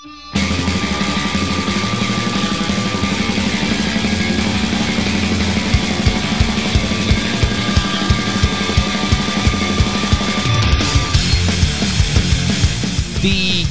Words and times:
The 0.00 0.10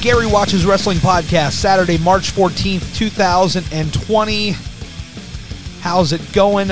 Gary 0.02 0.26
Watches 0.26 0.66
Wrestling 0.66 0.98
Podcast, 0.98 1.52
Saturday, 1.52 1.96
March 1.96 2.32
14th, 2.32 2.94
2020. 2.94 4.54
How's 5.80 6.12
it 6.12 6.32
going? 6.34 6.68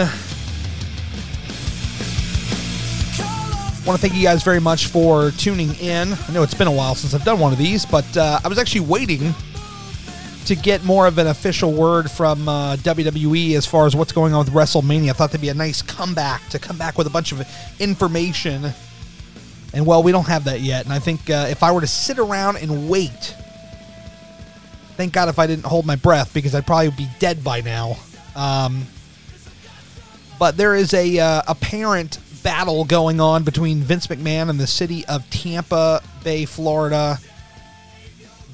Want 3.86 4.00
to 4.00 4.06
thank 4.06 4.14
you 4.14 4.22
guys 4.22 4.42
very 4.42 4.60
much 4.60 4.86
for 4.86 5.30
tuning 5.32 5.74
in. 5.76 6.12
I 6.12 6.32
know 6.32 6.42
it's 6.42 6.54
been 6.54 6.66
a 6.66 6.72
while 6.72 6.94
since 6.94 7.14
I've 7.14 7.24
done 7.24 7.38
one 7.38 7.52
of 7.52 7.58
these, 7.58 7.86
but 7.86 8.16
uh, 8.16 8.40
I 8.42 8.48
was 8.48 8.58
actually 8.58 8.82
waiting 8.82 9.34
to 10.46 10.56
get 10.56 10.84
more 10.84 11.06
of 11.06 11.18
an 11.18 11.28
official 11.28 11.72
word 11.72 12.10
from 12.10 12.48
uh, 12.48 12.76
WWE 12.76 13.56
as 13.56 13.66
far 13.66 13.86
as 13.86 13.94
what's 13.94 14.12
going 14.12 14.34
on 14.34 14.44
with 14.44 14.54
WrestleMania. 14.54 15.10
I 15.10 15.12
thought 15.12 15.30
that'd 15.30 15.40
be 15.40 15.48
a 15.48 15.54
nice 15.54 15.82
comeback 15.82 16.48
to 16.48 16.58
come 16.58 16.76
back 16.76 16.98
with 16.98 17.06
a 17.06 17.10
bunch 17.10 17.32
of 17.32 17.46
information 17.78 18.72
and 19.76 19.84
well, 19.84 20.02
we 20.02 20.10
don't 20.10 20.26
have 20.26 20.44
that 20.44 20.62
yet. 20.62 20.84
And 20.84 20.92
I 20.92 20.98
think 20.98 21.28
uh, 21.28 21.46
if 21.50 21.62
I 21.62 21.70
were 21.70 21.82
to 21.82 21.86
sit 21.86 22.18
around 22.18 22.56
and 22.56 22.88
wait, 22.88 23.34
thank 24.96 25.12
God 25.12 25.28
if 25.28 25.38
I 25.38 25.46
didn't 25.46 25.66
hold 25.66 25.84
my 25.84 25.96
breath 25.96 26.32
because 26.32 26.54
I'd 26.54 26.66
probably 26.66 26.90
be 26.90 27.08
dead 27.18 27.44
by 27.44 27.60
now. 27.60 27.98
Um, 28.34 28.86
but 30.38 30.56
there 30.56 30.74
is 30.74 30.94
a 30.94 31.18
uh, 31.18 31.42
apparent 31.46 32.18
battle 32.46 32.84
going 32.84 33.20
on 33.20 33.42
between 33.42 33.80
Vince 33.80 34.06
McMahon 34.06 34.48
and 34.48 34.60
the 34.60 34.68
city 34.68 35.04
of 35.06 35.28
Tampa 35.30 36.00
Bay, 36.22 36.44
Florida. 36.44 37.18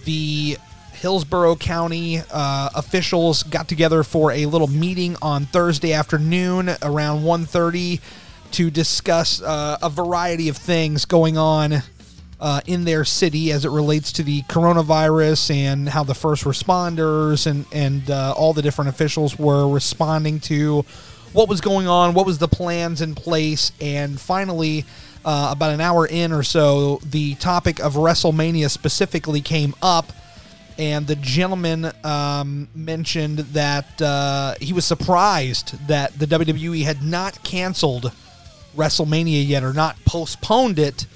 The 0.07 0.57
Hillsborough 0.95 1.57
County 1.57 2.23
uh, 2.31 2.71
officials 2.75 3.43
got 3.43 3.69
together 3.69 4.03
for 4.03 4.33
a 4.33 4.47
little 4.47 4.67
meeting 4.67 5.15
on 5.21 5.45
Thursday 5.45 5.93
afternoon 5.93 6.71
around 6.81 7.21
1.30 7.25 8.01
to 8.53 8.71
discuss 8.71 9.43
uh, 9.43 9.77
a 9.83 9.91
variety 9.91 10.49
of 10.49 10.57
things 10.57 11.05
going 11.05 11.37
on 11.37 11.83
uh, 12.41 12.63
in 12.65 12.85
their 12.85 13.05
city 13.05 13.53
as 13.53 13.67
it 13.67 13.71
relates 13.71 14.11
to 14.13 14.23
the 14.23 14.41
coronavirus 14.45 15.55
and 15.55 15.91
how 15.91 16.03
the 16.03 16.15
first 16.15 16.45
responders 16.45 17.47
and 17.47 17.67
and 17.73 18.11
uh, 18.11 18.33
all 18.39 18.55
the 18.55 18.63
different 18.63 18.89
officials 18.89 19.39
were 19.39 19.69
responding 19.69 20.41
to 20.41 20.83
what 21.33 21.49
was 21.49 21.61
going 21.61 21.89
on, 21.89 22.15
what 22.15 22.27
was 22.27 22.39
the 22.39 22.49
plans 22.49 23.01
in 23.01 23.15
place, 23.15 23.73
and 23.81 24.21
finally. 24.21 24.85
Uh, 25.25 25.51
about 25.53 25.71
an 25.71 25.81
hour 25.81 26.05
in 26.05 26.33
or 26.33 26.43
so, 26.43 26.99
the 27.09 27.37
topic 27.37 27.79
of 27.79 27.95
WrestleMania 27.95 28.69
specifically 28.69 29.41
came 29.41 29.73
up, 29.81 30.13
and 30.77 31.07
the 31.07 31.15
gentleman 31.15 31.93
um, 32.03 32.67
mentioned 32.75 33.39
that 33.39 34.03
uh, 34.03 34.57
he 34.61 34.73
was 34.73 34.85
surprised 34.85 35.87
that 35.87 36.19
the 36.19 36.27
WWE 36.27 36.83
had 36.83 37.05
not 37.05 37.41
canceled 37.45 38.11
WrestleMania 38.77 39.47
yet 39.47 39.63
or 39.63 39.73
not 39.73 39.97
postponed 40.05 40.81
it, 40.81 41.07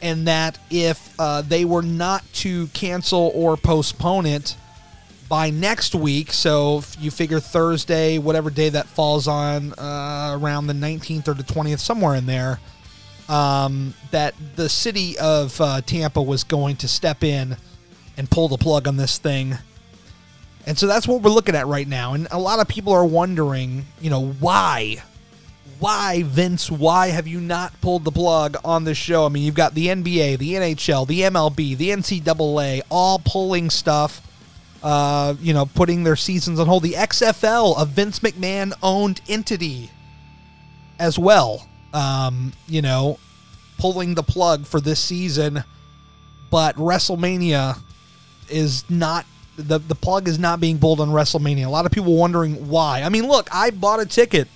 and 0.00 0.26
that 0.26 0.58
if 0.70 1.14
uh, 1.18 1.42
they 1.42 1.66
were 1.66 1.82
not 1.82 2.24
to 2.32 2.68
cancel 2.68 3.30
or 3.34 3.58
postpone 3.58 4.24
it 4.24 4.56
by 5.28 5.50
next 5.50 5.94
week, 5.94 6.32
so 6.32 6.82
you 6.98 7.10
figure 7.10 7.40
Thursday, 7.40 8.18
whatever 8.18 8.50
day 8.50 8.68
that 8.68 8.86
falls 8.86 9.26
on, 9.26 9.72
uh, 9.78 10.36
around 10.40 10.66
the 10.66 10.74
19th 10.74 11.28
or 11.28 11.34
the 11.34 11.42
20th, 11.42 11.80
somewhere 11.80 12.14
in 12.14 12.26
there, 12.26 12.60
um, 13.28 13.94
that 14.10 14.34
the 14.56 14.68
city 14.68 15.18
of 15.18 15.60
uh, 15.60 15.80
Tampa 15.80 16.22
was 16.22 16.44
going 16.44 16.76
to 16.76 16.88
step 16.88 17.24
in 17.24 17.56
and 18.16 18.30
pull 18.30 18.48
the 18.48 18.58
plug 18.58 18.86
on 18.86 18.96
this 18.96 19.18
thing. 19.18 19.56
And 20.66 20.78
so 20.78 20.86
that's 20.86 21.08
what 21.08 21.22
we're 21.22 21.30
looking 21.30 21.54
at 21.54 21.66
right 21.66 21.88
now. 21.88 22.14
And 22.14 22.28
a 22.30 22.38
lot 22.38 22.60
of 22.60 22.68
people 22.68 22.92
are 22.92 23.04
wondering, 23.04 23.86
you 24.00 24.10
know, 24.10 24.26
why? 24.26 25.02
why, 25.78 26.22
Vince, 26.22 26.70
why 26.70 27.08
have 27.08 27.26
you 27.26 27.40
not 27.40 27.78
pulled 27.80 28.04
the 28.04 28.10
plug 28.10 28.56
on 28.64 28.84
this 28.84 28.96
show? 28.96 29.26
I 29.26 29.28
mean, 29.28 29.42
you've 29.42 29.54
got 29.54 29.74
the 29.74 29.88
NBA, 29.88 30.38
the 30.38 30.54
NHL, 30.54 31.06
the 31.06 31.20
MLB, 31.20 31.76
the 31.76 31.90
NCAA, 31.90 32.80
all 32.90 33.20
pulling 33.24 33.70
stuff, 33.70 34.22
uh, 34.84 35.34
you 35.40 35.52
know, 35.52 35.66
putting 35.66 36.04
their 36.04 36.14
seasons 36.14 36.60
on 36.60 36.68
hold. 36.68 36.84
The 36.84 36.92
XFL, 36.92 37.80
a 37.80 37.84
Vince 37.84 38.20
McMahon 38.20 38.72
owned 38.82 39.20
entity, 39.28 39.90
as 41.00 41.18
well, 41.18 41.66
um, 41.92 42.52
you 42.68 42.82
know, 42.82 43.18
pulling 43.78 44.14
the 44.14 44.22
plug 44.22 44.66
for 44.66 44.80
this 44.80 45.00
season. 45.00 45.64
But 46.50 46.76
WrestleMania 46.76 47.80
is 48.48 48.88
not 48.88 49.26
the 49.56 49.78
the 49.78 49.96
plug 49.96 50.28
is 50.28 50.38
not 50.38 50.60
being 50.60 50.78
pulled 50.78 51.00
on 51.00 51.08
WrestleMania. 51.08 51.66
A 51.66 51.70
lot 51.70 51.86
of 51.86 51.90
people 51.90 52.14
wondering 52.16 52.68
why. 52.68 53.02
I 53.02 53.08
mean, 53.08 53.26
look, 53.26 53.48
I 53.52 53.70
bought 53.70 53.98
a 53.98 54.06
ticket 54.06 54.46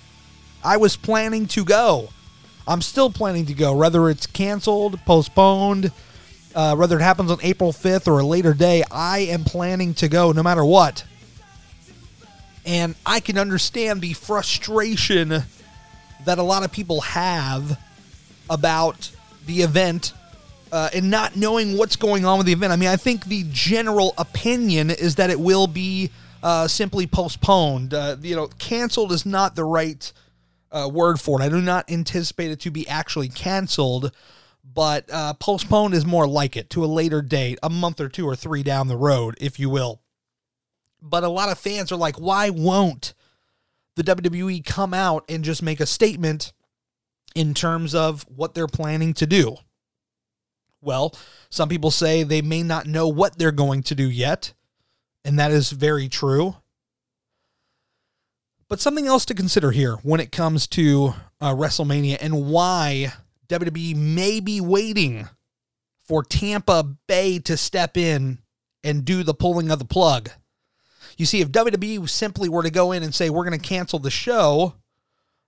I 0.63 0.77
was 0.77 0.95
planning 0.95 1.47
to 1.47 1.63
go. 1.63 2.09
I'm 2.67 2.81
still 2.81 3.09
planning 3.09 3.45
to 3.47 3.53
go, 3.53 3.75
whether 3.75 4.09
it's 4.09 4.27
canceled, 4.27 4.99
postponed, 5.05 5.91
uh, 6.55 6.75
whether 6.75 6.97
it 6.97 7.01
happens 7.01 7.31
on 7.31 7.39
April 7.43 7.71
5th 7.71 8.07
or 8.07 8.19
a 8.19 8.25
later 8.25 8.53
day. 8.53 8.83
I 8.91 9.19
am 9.19 9.43
planning 9.43 9.93
to 9.95 10.07
go 10.07 10.31
no 10.31 10.43
matter 10.43 10.65
what. 10.65 11.03
And 12.65 12.95
I 13.05 13.19
can 13.19 13.37
understand 13.37 14.01
the 14.01 14.13
frustration 14.13 15.43
that 16.25 16.37
a 16.37 16.43
lot 16.43 16.63
of 16.63 16.71
people 16.71 17.01
have 17.01 17.79
about 18.49 19.11
the 19.45 19.61
event 19.61 20.13
uh, 20.71 20.89
and 20.93 21.09
not 21.09 21.35
knowing 21.35 21.77
what's 21.77 21.95
going 21.95 22.25
on 22.25 22.37
with 22.37 22.45
the 22.45 22.53
event. 22.53 22.71
I 22.71 22.75
mean, 22.75 22.89
I 22.89 22.95
think 22.95 23.25
the 23.25 23.45
general 23.51 24.13
opinion 24.17 24.89
is 24.91 25.15
that 25.15 25.29
it 25.29 25.39
will 25.39 25.67
be 25.67 26.11
uh, 26.43 26.67
simply 26.67 27.07
postponed. 27.07 27.93
Uh, 27.93 28.17
you 28.21 28.35
know, 28.35 28.47
canceled 28.59 29.11
is 29.11 29.25
not 29.25 29.55
the 29.55 29.63
right 29.63 30.11
uh, 30.71 30.89
word 30.91 31.19
for 31.19 31.41
it. 31.41 31.45
I 31.45 31.49
do 31.49 31.61
not 31.61 31.89
anticipate 31.89 32.51
it 32.51 32.59
to 32.61 32.71
be 32.71 32.87
actually 32.87 33.29
canceled, 33.29 34.11
but 34.63 35.09
uh, 35.11 35.33
postponed 35.33 35.93
is 35.93 36.05
more 36.05 36.27
like 36.27 36.55
it 36.55 36.69
to 36.71 36.83
a 36.83 36.87
later 36.87 37.21
date, 37.21 37.59
a 37.63 37.69
month 37.69 37.99
or 37.99 38.09
two 38.09 38.27
or 38.27 38.35
three 38.35 38.63
down 38.63 38.87
the 38.87 38.97
road, 38.97 39.35
if 39.41 39.59
you 39.59 39.69
will. 39.69 40.01
But 41.01 41.23
a 41.23 41.29
lot 41.29 41.49
of 41.49 41.57
fans 41.57 41.91
are 41.91 41.97
like, 41.97 42.17
why 42.17 42.49
won't 42.49 43.13
the 43.95 44.03
WWE 44.03 44.65
come 44.65 44.93
out 44.93 45.25
and 45.29 45.43
just 45.43 45.63
make 45.63 45.79
a 45.79 45.85
statement 45.85 46.53
in 47.35 47.53
terms 47.53 47.95
of 47.95 48.25
what 48.27 48.53
they're 48.53 48.67
planning 48.67 49.13
to 49.15 49.25
do? 49.25 49.57
Well, 50.81 51.15
some 51.49 51.69
people 51.69 51.91
say 51.91 52.23
they 52.23 52.41
may 52.41 52.63
not 52.63 52.85
know 52.85 53.07
what 53.07 53.37
they're 53.37 53.51
going 53.51 53.83
to 53.83 53.95
do 53.95 54.09
yet, 54.09 54.53
and 55.25 55.37
that 55.39 55.51
is 55.51 55.71
very 55.71 56.07
true. 56.07 56.55
But 58.69 58.79
something 58.79 59.07
else 59.07 59.25
to 59.25 59.33
consider 59.33 59.71
here 59.71 59.95
when 60.03 60.19
it 60.19 60.31
comes 60.31 60.67
to 60.67 61.15
uh, 61.41 61.53
WrestleMania 61.55 62.17
and 62.21 62.47
why 62.47 63.13
WWE 63.49 63.95
may 63.95 64.39
be 64.39 64.61
waiting 64.61 65.27
for 66.07 66.23
Tampa 66.23 66.83
Bay 67.07 67.39
to 67.39 67.57
step 67.57 67.97
in 67.97 68.39
and 68.83 69.03
do 69.03 69.23
the 69.23 69.33
pulling 69.33 69.71
of 69.71 69.79
the 69.79 69.85
plug. 69.85 70.29
You 71.17 71.25
see, 71.25 71.41
if 71.41 71.51
WWE 71.51 72.07
simply 72.07 72.47
were 72.47 72.63
to 72.63 72.69
go 72.69 72.91
in 72.91 73.03
and 73.03 73.13
say, 73.13 73.29
we're 73.29 73.43
going 73.43 73.59
to 73.59 73.67
cancel 73.67 73.99
the 73.99 74.11
show, 74.11 74.75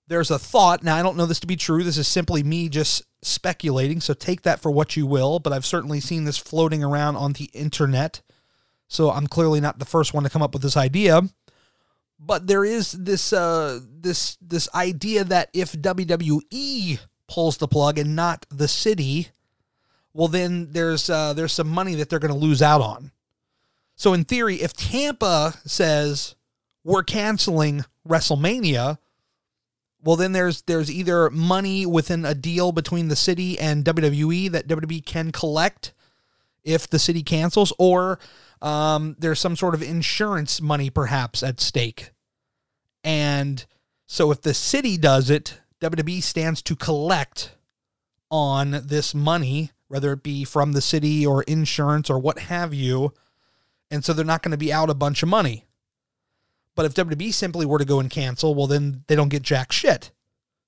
there's 0.07 0.31
a 0.31 0.39
thought. 0.39 0.83
Now, 0.83 0.97
I 0.97 1.03
don't 1.03 1.15
know 1.15 1.25
this 1.25 1.39
to 1.41 1.47
be 1.47 1.55
true. 1.55 1.83
This 1.83 1.97
is 1.97 2.07
simply 2.07 2.43
me 2.43 2.67
just 2.67 3.03
speculating. 3.21 4.01
So 4.01 4.13
take 4.13 4.41
that 4.41 4.59
for 4.59 4.71
what 4.71 4.97
you 4.97 5.05
will. 5.05 5.39
But 5.39 5.53
I've 5.53 5.65
certainly 5.65 5.99
seen 5.99 6.25
this 6.25 6.37
floating 6.37 6.83
around 6.83 7.15
on 7.15 7.33
the 7.33 7.49
internet. 7.53 8.21
So 8.87 9.11
I'm 9.11 9.27
clearly 9.27 9.61
not 9.61 9.79
the 9.79 9.85
first 9.85 10.13
one 10.13 10.23
to 10.23 10.29
come 10.29 10.41
up 10.41 10.53
with 10.53 10.63
this 10.63 10.75
idea 10.75 11.21
but 12.23 12.45
there 12.45 12.63
is 12.63 12.91
this 12.91 13.33
uh, 13.33 13.79
this 13.99 14.37
this 14.41 14.69
idea 14.75 15.23
that 15.23 15.49
if 15.53 15.73
WWE 15.73 16.99
pulls 17.31 17.55
the 17.55 17.67
plug 17.67 17.97
and 17.97 18.13
not 18.13 18.45
the 18.49 18.67
city, 18.67 19.29
well 20.13 20.27
then 20.27 20.67
there's 20.73 21.09
uh, 21.09 21.31
there's 21.31 21.53
some 21.53 21.69
money 21.69 21.95
that 21.95 22.09
they're 22.09 22.19
going 22.19 22.33
to 22.33 22.37
lose 22.37 22.61
out 22.61 22.81
on. 22.81 23.11
So 23.95 24.13
in 24.13 24.25
theory, 24.25 24.55
if 24.55 24.73
Tampa 24.73 25.53
says 25.65 26.35
we're 26.83 27.03
canceling 27.03 27.85
WrestleMania, 28.05 28.97
well 30.03 30.17
then 30.17 30.33
there's 30.33 30.63
there's 30.63 30.91
either 30.91 31.29
money 31.29 31.85
within 31.85 32.25
a 32.25 32.35
deal 32.35 32.73
between 32.73 33.07
the 33.07 33.15
city 33.15 33.57
and 33.57 33.85
WWE 33.85 34.51
that 34.51 34.67
WWE 34.67 35.05
can 35.05 35.31
collect 35.31 35.93
if 36.65 36.89
the 36.89 36.99
city 36.99 37.23
cancels, 37.23 37.71
or 37.79 38.19
um, 38.61 39.15
there's 39.19 39.39
some 39.39 39.55
sort 39.55 39.73
of 39.73 39.81
insurance 39.81 40.59
money 40.59 40.89
perhaps 40.89 41.43
at 41.43 41.61
stake. 41.61 42.11
And 43.05 43.65
so 44.05 44.31
if 44.31 44.41
the 44.41 44.53
city 44.53 44.97
does 44.97 45.29
it, 45.29 45.60
WWE 45.81 46.21
stands 46.21 46.61
to 46.61 46.75
collect 46.75 47.55
on 48.29 48.81
this 48.85 49.13
money, 49.13 49.71
whether 49.87 50.13
it 50.13 50.23
be 50.23 50.43
from 50.43 50.71
the 50.71 50.81
city 50.81 51.25
or 51.25 51.43
insurance 51.43 52.09
or 52.09 52.19
what 52.19 52.39
have 52.39 52.73
you. 52.73 53.13
And 53.89 54.05
so 54.05 54.13
they're 54.13 54.23
not 54.23 54.43
going 54.43 54.51
to 54.51 54.57
be 54.57 54.71
out 54.71 54.89
a 54.89 54.95
bunch 54.95 55.21
of 55.23 55.29
money. 55.29 55.65
But 56.75 56.85
if 56.85 56.93
WWE 56.93 57.33
simply 57.33 57.65
were 57.65 57.79
to 57.79 57.85
go 57.85 57.99
and 57.99 58.09
cancel, 58.09 58.55
well, 58.55 58.67
then 58.67 59.03
they 59.07 59.15
don't 59.15 59.29
get 59.29 59.41
jack 59.41 59.71
shit. 59.71 60.11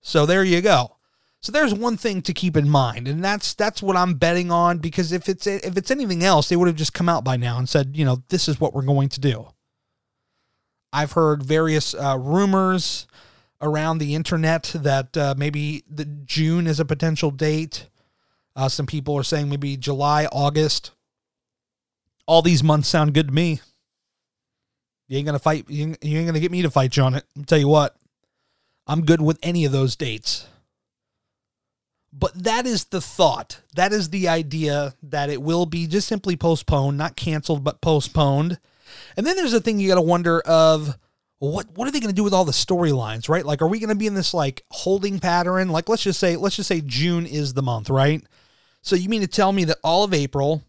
So 0.01 0.25
there 0.25 0.43
you 0.43 0.61
go. 0.61 0.97
So 1.39 1.51
there's 1.51 1.73
one 1.73 1.97
thing 1.97 2.21
to 2.23 2.33
keep 2.33 2.55
in 2.55 2.69
mind, 2.69 3.05
and 3.05 3.23
that's 3.23 3.53
that's 3.53 3.83
what 3.83 3.97
I'm 3.97 4.13
betting 4.13 4.49
on 4.49 4.77
because 4.77 5.11
if 5.11 5.27
it's 5.27 5.45
if 5.45 5.75
it's 5.75 5.91
anything 5.91 6.23
else, 6.23 6.47
they 6.47 6.55
would 6.55 6.69
have 6.69 6.77
just 6.77 6.93
come 6.93 7.09
out 7.09 7.25
by 7.25 7.35
now 7.35 7.57
and 7.57 7.67
said, 7.67 7.97
you 7.97 8.05
know, 8.05 8.23
this 8.29 8.47
is 8.47 8.61
what 8.61 8.73
we're 8.73 8.81
going 8.81 9.09
to 9.09 9.19
do. 9.19 9.47
I've 10.93 11.13
heard 11.13 11.43
various 11.43 11.93
uh, 11.93 12.17
rumors 12.17 13.07
around 13.63 13.97
the 13.97 14.13
internet 14.13 14.71
that 14.75 15.17
uh, 15.17 15.33
maybe 15.37 15.83
the 15.89 16.05
June 16.05 16.67
is 16.67 16.79
a 16.79 16.85
potential 16.85 17.31
date. 17.31 17.87
Uh, 18.55 18.69
some 18.69 18.85
people 18.85 19.15
are 19.15 19.23
saying 19.23 19.49
maybe 19.49 19.77
July, 19.77 20.27
August. 20.31 20.91
All 22.27 22.41
these 22.41 22.63
months 22.63 22.87
sound 22.87 23.13
good 23.13 23.29
to 23.29 23.33
me. 23.33 23.61
You 25.07 25.17
ain't 25.17 25.25
gonna 25.25 25.39
fight. 25.39 25.65
You 25.69 25.87
ain't, 25.87 26.03
you 26.03 26.17
ain't 26.17 26.27
gonna 26.27 26.39
get 26.39 26.51
me 26.51 26.61
to 26.61 26.69
fight 26.69 26.95
you 26.95 27.03
on 27.03 27.15
it. 27.15 27.23
I'll 27.37 27.43
tell 27.43 27.57
you 27.57 27.67
what, 27.67 27.95
I'm 28.85 29.05
good 29.05 29.21
with 29.21 29.39
any 29.41 29.65
of 29.65 29.71
those 29.71 29.95
dates. 29.95 30.47
But 32.11 32.43
that 32.43 32.67
is 32.67 32.85
the 32.85 33.01
thought. 33.01 33.61
That 33.75 33.91
is 33.91 34.09
the 34.09 34.27
idea 34.27 34.93
that 35.01 35.31
it 35.31 35.41
will 35.41 35.65
be 35.65 35.87
just 35.87 36.07
simply 36.07 36.35
postponed, 36.35 36.97
not 36.97 37.15
canceled, 37.15 37.63
but 37.63 37.81
postponed. 37.81 38.59
And 39.17 39.25
then 39.25 39.35
there's 39.35 39.53
a 39.53 39.59
thing 39.59 39.79
you 39.79 39.87
got 39.87 39.95
to 39.95 40.01
wonder 40.01 40.39
of 40.41 40.95
what 41.51 41.67
what 41.75 41.87
are 41.87 41.91
they 41.91 41.99
going 41.99 42.09
to 42.09 42.15
do 42.15 42.23
with 42.23 42.33
all 42.33 42.45
the 42.45 42.51
storylines, 42.53 43.27
right? 43.27 43.45
Like, 43.45 43.61
are 43.61 43.67
we 43.67 43.79
going 43.79 43.89
to 43.89 43.95
be 43.95 44.07
in 44.07 44.13
this 44.13 44.33
like 44.33 44.63
holding 44.71 45.19
pattern? 45.19 45.69
Like, 45.69 45.89
let's 45.89 46.03
just 46.03 46.19
say 46.19 46.37
let's 46.37 46.55
just 46.55 46.69
say 46.69 46.81
June 46.81 47.25
is 47.25 47.53
the 47.53 47.61
month, 47.61 47.89
right? 47.89 48.23
So 48.81 48.95
you 48.95 49.09
mean 49.09 49.21
to 49.21 49.27
tell 49.27 49.51
me 49.51 49.65
that 49.65 49.77
all 49.83 50.03
of 50.03 50.13
April 50.13 50.63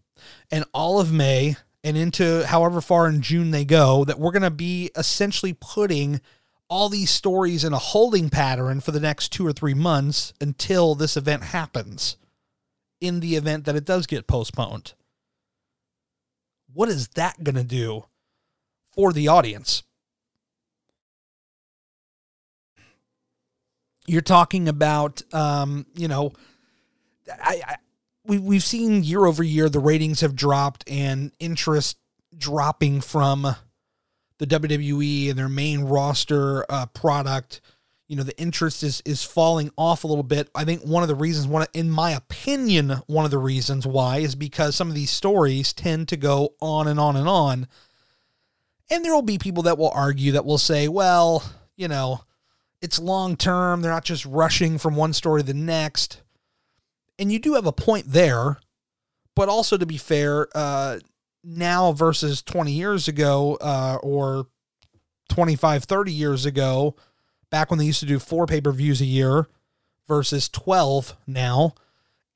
and 0.51 0.65
all 0.73 1.01
of 1.01 1.13
May 1.13 1.57
and 1.85 1.97
into 1.97 2.45
however 2.47 2.81
far 2.81 3.09
in 3.09 3.23
June 3.23 3.51
they 3.51 3.65
go, 3.65 4.05
that 4.05 4.19
we're 4.19 4.33
going 4.33 4.43
to 4.43 4.51
be 4.51 4.91
essentially 4.97 5.53
putting 5.53 6.21
all 6.69 6.89
these 6.89 7.11
stories 7.11 7.63
in 7.63 7.73
a 7.73 7.79
holding 7.79 8.31
pattern 8.31 8.81
for 8.81 8.91
the 8.91 9.01
next 9.01 9.29
two 9.29 9.47
or 9.47 9.53
three 9.53 9.75
months 9.75 10.33
until 10.41 10.95
this 10.95 11.17
event 11.17 11.45
happens 11.45 12.17
in 13.01 13.21
the 13.21 13.37
event 13.37 13.65
that 13.65 13.77
it 13.77 13.85
does 13.85 14.07
get 14.07 14.27
postponed. 14.27 14.95
What 16.73 16.89
is 16.89 17.09
that 17.09 17.45
going 17.45 17.57
to 17.57 17.65
do 17.65 18.07
for 18.91 19.13
the 19.13 19.29
audience? 19.29 19.83
You're 24.07 24.21
talking 24.21 24.69
about, 24.69 25.23
um, 25.33 25.87
you 25.95 26.09
know, 26.09 26.33
I, 27.31 27.63
I 27.67 27.77
we 28.27 28.39
we've 28.39 28.65
seen 28.65 29.05
year 29.05 29.25
over 29.25 29.43
year 29.43 29.69
the 29.69 29.81
ratings 29.81 30.21
have 30.21 30.35
dropped 30.35 30.89
and 30.89 31.33
interest 31.39 31.99
dropping 32.37 33.01
from 33.01 33.55
the 34.39 34.47
WWE 34.47 35.31
and 35.31 35.39
their 35.39 35.49
main 35.49 35.83
roster 35.83 36.65
uh, 36.69 36.87
product, 36.87 37.61
you 38.09 38.17
know, 38.17 38.23
the 38.23 38.39
interest 38.39 38.83
is 38.83 39.03
is 39.05 39.25
falling 39.25 39.71
off 39.79 40.05
a 40.05 40.07
little 40.07 40.25
bit. 40.25 40.51
I 40.55 40.65
think 40.65 40.83
one 40.83 41.03
of 41.03 41.09
the 41.09 41.15
reasons, 41.15 41.47
one 41.47 41.67
in 41.73 41.91
my 41.91 42.11
opinion, 42.11 42.91
one 43.07 43.25
of 43.25 43.31
the 43.31 43.39
reasons 43.39 43.87
why 43.87 44.19
is 44.19 44.35
because 44.35 44.77
some 44.77 44.89
of 44.89 44.95
these 44.95 45.11
stories 45.11 45.73
tend 45.73 46.09
to 46.09 46.17
go 46.17 46.55
on 46.61 46.87
and 46.87 47.01
on 47.01 47.17
and 47.17 47.29
on. 47.29 47.67
And 48.91 49.05
there 49.05 49.15
will 49.15 49.23
be 49.23 49.39
people 49.39 49.63
that 49.65 49.79
will 49.79 49.91
argue 49.91 50.33
that 50.33 50.45
will 50.45 50.59
say, 50.59 50.89
well, 50.89 51.43
you 51.77 51.89
know, 51.89 52.21
it's 52.85 52.99
long 52.99 53.35
term. 53.37 53.81
They're 53.81 53.91
not 53.91 54.05
just 54.05 54.27
rushing 54.27 54.77
from 54.77 54.95
one 54.95 55.15
story 55.15 55.41
to 55.41 55.47
the 55.47 55.55
next. 55.55 56.21
And 57.19 57.33
you 57.33 57.39
do 57.39 57.55
have 57.55 57.67
a 57.67 57.73
point 57.73 58.05
there. 58.09 58.59
But 59.35 59.49
also, 59.49 59.79
to 59.79 59.87
be 59.87 59.97
fair, 59.97 60.47
uh, 60.55 60.99
now 61.43 61.93
versus 61.93 62.43
20 62.43 62.73
years 62.73 63.09
ago 63.09 63.57
uh, 63.61 63.97
or 64.03 64.47
25, 65.31 65.85
30 65.85 66.13
years 66.13 66.45
ago, 66.45 66.95
back 67.51 67.71
when 67.71 67.79
they 67.79 67.87
used 67.87 68.01
to 68.01 68.07
do 68.07 68.19
four 68.19 68.47
pay 68.47 68.61
per 68.61 68.71
views 68.71 69.01
a 69.01 69.07
year 69.07 69.49
versus 70.07 70.51
12 70.51 71.17
now, 71.27 71.75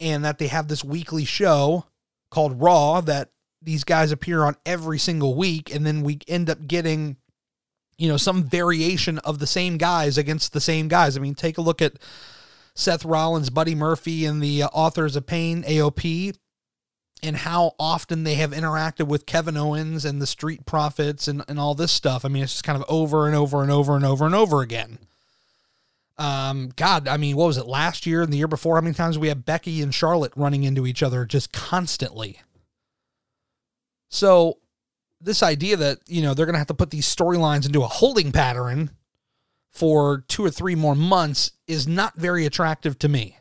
and 0.01 0.25
that 0.25 0.39
they 0.39 0.47
have 0.47 0.69
this 0.69 0.83
weekly 0.83 1.27
show 1.27 1.85
called 2.31 2.61
Raw 2.61 3.03
that 3.03 3.31
these 3.61 3.85
guys 3.85 4.13
appear 4.13 4.45
on 4.45 4.57
every 4.65 4.99
single 4.99 5.35
week, 5.35 5.73
and 5.75 5.85
then 5.85 6.03
we 6.03 6.21
end 6.27 6.49
up 6.49 6.67
getting, 6.67 7.17
you 7.99 8.09
know, 8.09 8.17
some 8.17 8.45
variation 8.45 9.19
of 9.19 9.39
the 9.39 9.47
same 9.47 9.77
guys 9.77 10.17
against 10.17 10.53
the 10.53 10.61
same 10.61 10.89
guys. 10.89 11.17
I 11.17 11.21
mean, 11.21 11.35
take 11.35 11.59
a 11.59 11.63
look 11.63 11.83
at 11.83 11.95
Seth 12.75 13.05
Rollins, 13.05 13.51
Buddy 13.51 13.75
Murphy, 13.75 14.25
and 14.25 14.43
the 14.43 14.63
uh, 14.63 14.69
Authors 14.69 15.17
of 15.17 15.27
Pain, 15.27 15.65
AOP 15.65 16.37
and 17.23 17.37
how 17.37 17.75
often 17.79 18.25
they 18.25 18.35
have 18.35 18.53
interacted 18.53 19.07
with 19.09 19.27
Kevin 19.27 19.57
Owens 19.57 20.05
and 20.05 20.23
the 20.23 20.27
Street 20.27 20.67
Profits 20.67 21.27
and, 21.27 21.43
and 21.49 21.59
all 21.59 21.75
this 21.75 21.93
stuff. 21.93 22.25
I 22.25 22.29
mean, 22.29 22.43
it's 22.43 22.53
just 22.53 22.65
kind 22.65 22.81
of 22.81 22.89
over 22.89 23.27
and 23.27 23.35
over 23.35 23.63
and 23.63 23.71
over 23.71 23.97
and 23.97 24.05
over 24.05 24.27
and 24.27 24.35
over 24.35 24.61
again. 24.61 24.99
Um, 26.17 26.71
God, 26.77 27.07
I 27.07 27.17
mean, 27.17 27.37
what 27.37 27.47
was 27.47 27.59
it 27.59 27.67
last 27.67 28.07
year 28.07 28.23
and 28.23 28.33
the 28.33 28.37
year 28.37 28.49
before? 28.49 28.77
How 28.77 28.81
many 28.81 28.95
times 28.95 29.19
we 29.19 29.29
have 29.29 29.45
Becky 29.45 29.83
and 29.83 29.95
Charlotte 29.95 30.33
running 30.37 30.65
into 30.65 30.87
each 30.87 31.03
other 31.03 31.25
just 31.25 31.53
constantly? 31.53 32.41
So, 34.09 34.59
this 35.21 35.43
idea 35.43 35.77
that, 35.77 35.99
you 36.07 36.23
know, 36.23 36.35
they're 36.35 36.47
going 36.47 36.55
to 36.55 36.59
have 36.59 36.69
to 36.69 36.75
put 36.75 36.91
these 36.91 37.13
storylines 37.13 37.67
into 37.67 37.83
a 37.83 37.89
holding 37.89 38.33
pattern 38.33 38.91
for 39.71 40.25
two 40.29 40.45
or 40.45 40.51
three 40.51 40.75
more 40.75 40.95
months 40.95 41.53
is 41.67 41.87
not 41.87 42.17
very 42.17 42.47
attractive 42.47 42.99
to 42.99 43.09
me 43.09 43.39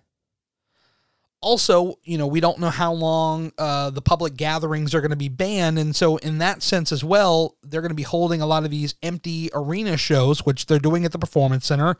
also, 1.42 2.00
you 2.04 2.18
know, 2.18 2.28
we 2.28 2.40
don't 2.40 2.60
know 2.60 2.70
how 2.70 2.92
long 2.92 3.52
uh, 3.58 3.90
the 3.90 4.02
public 4.02 4.36
gatherings 4.36 4.96
are 4.96 5.02
going 5.02 5.12
to 5.12 5.16
be 5.16 5.30
banned. 5.30 5.78
And 5.78 5.96
so, 5.96 6.18
in 6.18 6.40
that 6.40 6.64
sense 6.64 6.92
as 6.92 7.04
well, 7.04 7.56
they're 7.64 7.82
going 7.82 7.90
to 7.90 7.96
be 7.96 8.04
holding 8.04 8.42
a 8.42 8.46
lot 8.46 8.64
of 8.64 8.72
these 8.72 8.96
empty 9.04 9.50
arena 9.54 9.98
shows, 9.98 10.46
which 10.46 10.66
they're 10.66 10.80
doing 10.80 11.06
at 11.06 11.12
the 11.12 11.20
Performance 11.20 11.66
Center. 11.66 11.96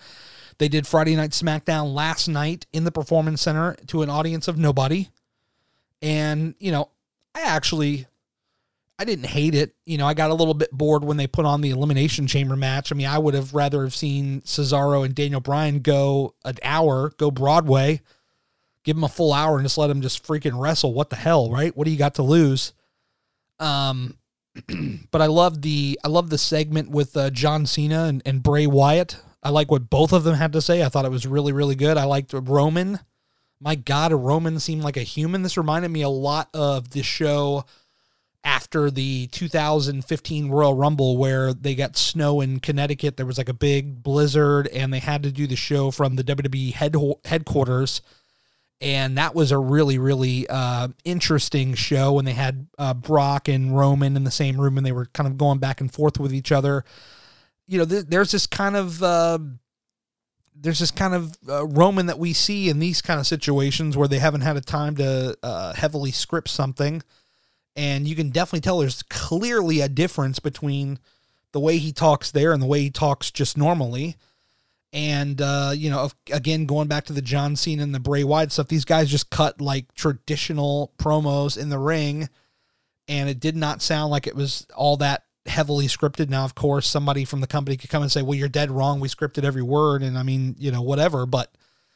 They 0.58 0.68
did 0.68 0.88
Friday 0.88 1.16
Night 1.16 1.32
SmackDown 1.32 1.94
last 1.94 2.28
night 2.28 2.66
in 2.74 2.84
the 2.84 2.92
Performance 2.92 3.42
Center 3.42 3.76
to 3.88 4.02
an 4.02 4.10
audience 4.10 4.48
of 4.48 4.58
nobody. 4.58 5.10
And, 6.02 6.56
you 6.60 6.72
know, 6.72 6.90
I 7.36 7.42
actually. 7.42 8.08
I 9.00 9.06
didn't 9.06 9.28
hate 9.28 9.54
it. 9.54 9.76
You 9.86 9.98
know, 9.98 10.08
I 10.08 10.16
got 10.16 10.32
a 10.32 10.34
little 10.34 10.56
bit 10.56 10.72
bored 10.72 11.04
when 11.04 11.18
they 11.18 11.28
put 11.28 11.46
on 11.46 11.62
the 11.62 11.70
Elimination 11.70 12.26
Chamber 12.26 12.56
match. 12.56 12.92
I 12.92 12.96
mean, 12.96 13.08
I 13.08 13.20
would 13.20 13.36
have 13.36 13.54
rather 13.54 13.84
have 13.84 13.96
seen 13.96 14.42
Cesaro 14.42 15.06
and 15.06 15.14
Daniel 15.14 15.40
Bryan 15.40 15.80
go 15.80 16.34
an 16.44 16.58
hour, 16.64 17.12
go 17.18 17.30
Broadway, 17.30 18.02
give 18.84 18.96
them 18.96 19.04
a 19.04 19.10
full 19.10 19.34
hour 19.34 19.58
and 19.58 19.66
just 19.66 19.78
let 19.78 19.88
them 19.88 20.02
just 20.02 20.26
freaking 20.26 20.60
wrestle. 20.60 20.94
What 20.94 21.12
the 21.12 21.16
hell, 21.16 21.52
right? 21.52 21.76
What 21.78 21.86
do 21.86 21.92
you 21.92 21.98
got 21.98 22.16
to 22.16 22.24
lose? 22.24 22.74
Um, 23.60 24.18
but 25.12 25.22
I 25.22 25.28
love 25.28 25.62
the 25.62 26.00
I 26.04 26.08
love 26.08 26.32
the 26.32 26.38
segment 26.40 26.90
with 26.90 27.16
uh, 27.16 27.30
John 27.30 27.68
Cena 27.68 28.06
and, 28.06 28.24
and 28.26 28.42
Bray 28.42 28.66
Wyatt. 28.66 29.18
I 29.44 29.50
like 29.50 29.70
what 29.70 29.92
both 29.92 30.12
of 30.12 30.24
them 30.24 30.36
had 30.36 30.54
to 30.54 30.62
say. 30.62 30.84
I 30.84 30.90
thought 30.90 31.06
it 31.06 31.12
was 31.12 31.28
really 31.28 31.54
really 31.54 31.76
good. 31.76 31.98
I 31.98 32.06
liked 32.06 32.34
Roman. 32.34 33.00
My 33.60 33.76
God, 33.76 34.14
Roman 34.14 34.60
seemed 34.60 34.84
like 34.84 34.98
a 34.98 35.02
human. 35.04 35.42
This 35.42 35.58
reminded 35.58 35.90
me 35.90 36.02
a 36.02 36.10
lot 36.10 36.50
of 36.54 36.92
the 36.92 37.02
show 37.04 37.66
after 38.44 38.90
the 38.90 39.28
2015 39.28 40.50
Royal 40.50 40.74
Rumble 40.74 41.18
where 41.18 41.54
they 41.54 41.76
got 41.76 41.98
snow 41.98 42.42
in 42.42 42.60
Connecticut. 42.60 43.18
There 43.18 43.26
was 43.26 43.38
like 43.38 43.50
a 43.50 43.54
big 43.54 44.04
blizzard 44.04 44.68
and 44.68 44.94
they 44.94 45.00
had 45.00 45.24
to 45.24 45.32
do 45.32 45.48
the 45.48 45.56
show 45.56 45.92
from 45.92 46.16
the 46.16 46.24
WWE 46.24 46.74
head, 46.74 46.96
headquarters 47.26 48.02
and 48.80 49.18
that 49.18 49.34
was 49.34 49.52
a 49.52 49.58
really 49.58 49.98
really 49.98 50.48
uh, 50.48 50.90
interesting 51.04 51.74
show 51.74 52.14
when 52.14 52.26
they 52.26 52.34
had 52.34 52.68
uh, 52.78 52.94
Brock 52.94 53.48
and 53.48 53.76
Roman 53.76 54.16
in 54.16 54.24
the 54.24 54.32
same 54.32 54.60
room 54.60 54.78
and 54.78 54.86
they 54.86 54.92
were 54.92 55.06
kind 55.08 55.28
of 55.28 55.38
going 55.38 55.60
back 55.60 55.82
and 55.82 55.92
forth 55.92 56.20
with 56.20 56.34
each 56.34 56.52
other. 56.52 56.84
You 57.68 57.80
know, 57.80 57.86
th- 57.86 58.06
there's 58.08 58.32
this 58.32 58.46
kind 58.48 58.76
of 58.76 59.02
uh, 59.02 59.40
there's 60.56 60.80
this 60.80 60.92
kind 60.92 61.14
of 61.14 61.36
uh, 61.50 61.66
Roman 61.66 62.06
that 62.08 62.20
we 62.20 62.34
see 62.34 62.70
in 62.70 62.80
these 62.80 63.02
kind 63.02 63.20
of 63.20 63.28
situations 63.28 63.98
where 63.98 64.08
they 64.08 64.20
haven't 64.20 64.42
had 64.42 64.58
a 64.58 64.62
time 64.62 64.96
to 64.98 65.38
uh, 65.42 65.74
heavily 65.74 66.12
script 66.12 66.50
something, 66.50 67.02
and 67.78 68.08
you 68.08 68.16
can 68.16 68.32
definitely 68.32 68.62
tell 68.62 68.80
there's 68.80 69.04
clearly 69.04 69.82
a 69.82 69.88
difference 69.88 70.40
between 70.40 70.98
the 71.52 71.60
way 71.60 71.78
he 71.78 71.94
talks 71.94 72.32
there 72.32 72.52
and 72.52 72.62
the 72.62 72.66
way 72.66 72.82
he 72.82 72.90
talks 72.90 73.30
just 73.30 73.56
normally. 73.56 74.18
And 74.92 75.40
uh, 75.40 75.74
you 75.76 75.92
know, 75.92 76.10
again, 76.34 76.66
going 76.66 76.88
back 76.88 77.06
to 77.06 77.14
the 77.14 77.22
John 77.22 77.56
Cena 77.56 77.84
and 77.84 77.94
the 77.94 78.00
Bray 78.00 78.24
Wyatt 78.24 78.52
stuff, 78.52 78.68
these 78.68 78.86
guys 78.86 79.12
just 79.12 79.30
cut 79.30 79.62
like 79.62 79.94
traditional 79.94 80.92
promos 80.98 81.58
in 81.58 81.70
the 81.70 81.78
ring, 81.78 82.30
and 83.08 83.30
it 83.30 83.40
did 83.40 83.56
not 83.56 83.82
sound 83.82 84.12
like 84.12 84.26
it 84.26 84.36
was 84.36 84.66
all 84.76 84.98
that 84.98 85.24
heavily 85.46 85.86
scripted. 85.88 86.30
Now, 86.30 86.46
of 86.46 86.56
course, 86.56 86.88
somebody 86.88 87.26
from 87.26 87.42
the 87.42 87.48
company 87.48 87.78
could 87.78 87.90
come 87.90 88.02
and 88.02 88.12
say, 88.12 88.24
"Well, 88.24 88.36
you're 88.36 88.48
dead 88.48 88.72
wrong. 88.72 89.00
We 89.00 89.08
scripted 89.10 89.44
every 89.44 89.62
word," 89.62 90.02
and 90.02 90.18
I 90.18 90.24
mean, 90.24 90.56
you 90.58 90.72
know, 90.72 90.82
whatever. 90.82 91.26
But 91.26 91.52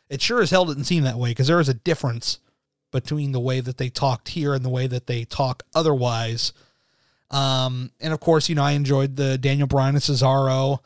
it 0.09 0.21
sure 0.21 0.41
as 0.41 0.51
hell 0.51 0.65
didn't 0.65 0.83
seem 0.83 1.03
that 1.03 1.17
way 1.17 1.31
because 1.31 1.47
there 1.47 1.61
is 1.61 1.69
a 1.69 1.73
difference 1.73 2.39
between 2.91 3.31
the 3.31 3.39
way 3.39 3.59
that 3.59 3.77
they 3.77 3.89
talked 3.89 4.29
here 4.29 4.53
and 4.53 4.63
the 4.63 4.69
way 4.69 4.87
that 4.87 5.07
they 5.07 5.23
talk 5.23 5.63
otherwise. 5.73 6.53
Um, 7.29 7.91
and 7.99 8.13
of 8.13 8.19
course, 8.19 8.49
you 8.49 8.55
know, 8.55 8.63
I 8.63 8.71
enjoyed 8.71 9.15
the 9.15 9.37
Daniel 9.37 9.67
Bryan 9.67 9.95
and 9.95 10.03
Cesaro 10.03 10.79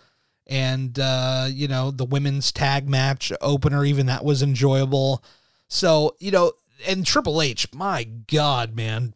and 0.48 1.00
uh, 1.00 1.48
you 1.50 1.68
know 1.68 1.92
the 1.92 2.06
women's 2.06 2.52
tag 2.52 2.88
match 2.88 3.32
opener 3.42 3.84
even 3.84 4.06
that 4.06 4.24
was 4.24 4.42
enjoyable. 4.42 5.24
So 5.68 6.16
you 6.20 6.32
know 6.32 6.54
and 6.88 7.06
triple 7.06 7.42
h 7.42 7.68
my 7.74 8.04
god 8.04 8.76
man. 8.76 9.16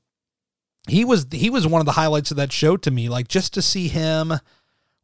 He 0.87 1.05
was 1.05 1.27
he 1.31 1.49
was 1.49 1.67
one 1.67 1.81
of 1.81 1.85
the 1.85 1.93
highlights 1.93 2.31
of 2.31 2.37
that 2.37 2.51
show 2.51 2.77
to 2.77 2.89
me 2.89 3.09
like 3.09 3.27
just 3.27 3.53
to 3.53 3.61
see 3.61 3.89
him 3.89 4.33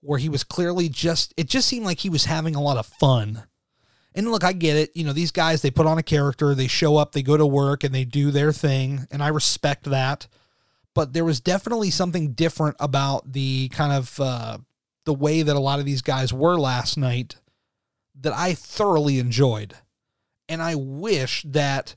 where 0.01 0.17
he 0.17 0.29
was 0.29 0.43
clearly 0.43 0.89
just 0.89 1.33
it 1.37 1.47
just 1.47 1.67
seemed 1.67 1.85
like 1.85 1.99
he 1.99 2.09
was 2.09 2.25
having 2.25 2.55
a 2.55 2.61
lot 2.61 2.77
of 2.77 2.87
fun 2.87 3.43
And 4.15 4.31
look, 4.31 4.45
I 4.45 4.53
get 4.53 4.77
it. 4.77 4.95
You 4.95 5.03
know, 5.03 5.11
these 5.11 5.31
guys, 5.31 5.61
they 5.61 5.69
put 5.69 5.85
on 5.85 5.97
a 5.97 6.03
character, 6.03 6.55
they 6.55 6.67
show 6.67 6.95
up, 6.95 7.11
they 7.11 7.21
go 7.21 7.35
to 7.35 7.45
work, 7.45 7.83
and 7.83 7.93
they 7.93 8.05
do 8.05 8.31
their 8.31 8.53
thing. 8.53 9.07
And 9.11 9.21
I 9.21 9.27
respect 9.27 9.83
that. 9.85 10.27
But 10.93 11.11
there 11.11 11.25
was 11.25 11.41
definitely 11.41 11.91
something 11.91 12.31
different 12.31 12.77
about 12.79 13.33
the 13.33 13.67
kind 13.69 13.91
of 13.91 14.17
uh, 14.17 14.57
the 15.03 15.13
way 15.13 15.41
that 15.41 15.55
a 15.55 15.59
lot 15.59 15.79
of 15.79 15.85
these 15.85 16.01
guys 16.01 16.31
were 16.31 16.57
last 16.57 16.97
night 16.97 17.35
that 18.21 18.31
I 18.31 18.53
thoroughly 18.53 19.19
enjoyed. 19.19 19.75
And 20.47 20.61
I 20.61 20.75
wish 20.75 21.43
that 21.43 21.95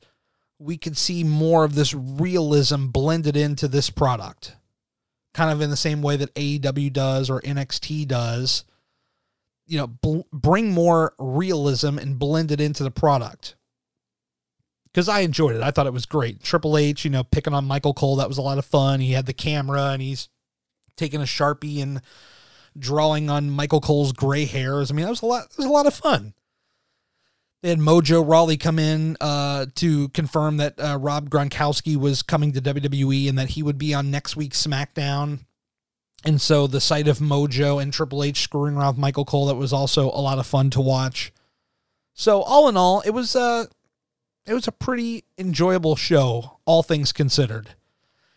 we 0.59 0.77
could 0.77 0.97
see 0.97 1.23
more 1.23 1.63
of 1.63 1.77
this 1.77 1.95
realism 1.95 2.87
blended 2.87 3.37
into 3.37 3.69
this 3.69 3.91
product. 3.91 4.57
Kind 5.35 5.53
of 5.53 5.61
in 5.61 5.71
the 5.71 5.77
same 5.77 6.03
way 6.03 6.17
that 6.17 6.35
AEW 6.35 6.93
does 6.93 7.31
or 7.31 7.41
NXT 7.43 8.09
does 8.09 8.65
you 9.69 9.79
know, 9.79 9.87
bl- 9.87 10.21
bring 10.33 10.73
more 10.73 11.15
realism 11.19 11.99
and 11.99 12.19
blend 12.19 12.51
it 12.51 12.61
into 12.61 12.83
the 12.83 12.91
product. 12.91 13.55
Because 14.87 15.09
I 15.09 15.21
enjoyed 15.21 15.55
it. 15.55 15.63
I 15.63 15.71
thought 15.71 15.87
it 15.87 15.93
was 15.93 16.07
great. 16.07 16.43
Triple 16.43 16.77
H, 16.77 17.05
you 17.05 17.11
know, 17.11 17.23
picking 17.23 17.53
on 17.53 17.67
Michael 17.67 17.95
Cole, 17.95 18.17
that 18.17 18.29
was 18.29 18.39
a 18.39 18.43
lot 18.43 18.59
of 18.59 18.65
fun. 18.65 19.01
He 19.01 19.13
had 19.13 19.27
the 19.27 19.35
camera 19.35 19.91
and 19.91 20.03
he's 20.03 20.29
taking 20.97 21.21
a 21.21 21.25
Sharpie 21.25 21.83
and 21.83 22.01
drawing 22.77 23.29
on 23.31 23.51
Michael 23.51 23.81
Cole's 23.81 24.13
gray 24.13 24.47
hairs. 24.47 24.91
I 24.91 24.95
mean, 24.95 25.05
that 25.05 25.11
was 25.11 25.23
a 25.23 25.27
lot, 25.27 25.45
it 25.45 25.59
was 25.59 25.67
a 25.67 25.71
lot 25.71 25.87
of 25.87 25.95
fun. 25.95 26.35
They 27.63 27.71
had 27.71 27.79
Mojo 27.79 28.27
Rawley 28.27 28.57
come 28.57 28.79
in 28.79 29.17
uh, 29.21 29.67
to 29.77 30.09
confirm 30.11 30.59
that 30.59 30.79
uh, 30.79 30.97
Rob 31.01 31.29
Gronkowski 31.29 31.97
was 31.97 32.23
coming 32.23 32.53
to 32.53 32.61
WWE 32.61 33.29
and 33.29 33.37
that 33.39 33.51
he 33.51 33.63
would 33.63 33.79
be 33.79 33.93
on 33.95 34.11
next 34.11 34.37
week's 34.37 34.65
SmackDown. 34.65 35.41
And 36.25 36.41
so 36.41 36.67
the 36.67 36.81
sight 36.81 37.07
of 37.07 37.19
Mojo 37.19 37.81
and 37.81 37.93
Triple 37.93 38.25
H 38.25 38.41
screwing 38.41 38.77
around 38.77 38.95
with 38.95 38.99
Michael 38.99 39.25
Cole, 39.25 39.47
that 39.47 39.55
was 39.55 39.73
also 39.73 40.07
a 40.07 40.21
lot 40.21 40.39
of 40.39 40.47
fun 40.47 40.71
to 40.71 40.81
watch. 40.81 41.33
So 42.13 42.43
all 42.43 42.69
in 42.69 42.77
all, 42.77 43.01
it 43.03 43.11
was 43.11 43.37
a 43.37 43.41
uh, 43.41 43.65
it 44.47 44.55
was 44.55 44.67
a 44.67 44.73
pretty 44.73 45.25
enjoyable 45.37 45.95
show, 45.95 46.59
all 46.65 46.83
things 46.83 47.13
considered. 47.13 47.75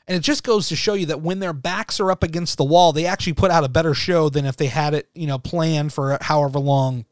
And 0.06 0.18
it 0.18 0.24
just 0.24 0.44
goes 0.44 0.68
to 0.68 0.76
show 0.76 0.94
you 0.94 1.06
that 1.06 1.22
when 1.22 1.40
their 1.40 1.54
backs 1.54 2.02
are 2.02 2.12
up 2.12 2.22
against 2.22 2.58
the 2.58 2.66
wall, 2.66 2.92
they 2.92 3.06
actually 3.06 3.32
put 3.32 3.50
out 3.50 3.64
a 3.64 3.70
better 3.70 3.94
show 3.94 4.28
than 4.28 4.46
if 4.46 4.58
they 4.58 4.68
had 4.68 4.94
it, 4.94 5.08
you 5.16 5.26
know, 5.26 5.38
planned 5.38 5.94
for 5.94 6.18
however 6.20 6.60
long. 6.60 7.06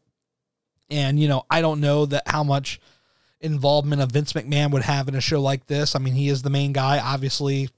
And, 0.89 1.17
you 1.17 1.29
know, 1.29 1.45
I 1.49 1.61
don't 1.61 1.79
know 1.79 2.05
that 2.07 2.23
how 2.27 2.43
much 2.43 2.81
involvement 3.39 4.01
of 4.01 4.11
Vince 4.11 4.33
McMahon 4.33 4.71
would 4.71 4.81
have 4.83 5.07
in 5.07 5.15
a 5.15 5.21
show 5.21 5.41
like 5.41 5.67
this. 5.67 5.95
I 5.95 5.99
mean, 5.99 6.15
he 6.15 6.27
is 6.27 6.41
the 6.41 6.49
main 6.49 6.73
guy, 6.73 6.99
obviously 6.99 7.69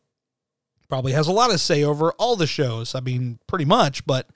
probably 0.92 1.14
has 1.14 1.30
a 1.30 1.32
lot 1.32 1.54
of 1.54 1.62
say 1.62 1.86
over 1.86 2.12
all 2.20 2.36
the 2.36 2.46
shows. 2.46 2.94
I 2.96 3.00
mean, 3.00 3.40
pretty 3.48 3.64
much, 3.64 4.06
but 4.06 4.28